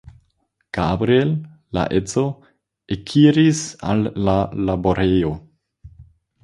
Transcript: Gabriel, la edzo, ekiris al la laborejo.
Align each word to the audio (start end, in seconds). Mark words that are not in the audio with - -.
Gabriel, 0.77 1.33
la 1.79 1.83
edzo, 1.99 2.25
ekiris 2.97 3.61
al 3.93 4.03
la 4.31 4.37
laborejo. 4.71 5.35